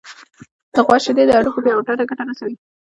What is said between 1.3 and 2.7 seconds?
هډوکو پیاوړتیا ته ګټه رسوي.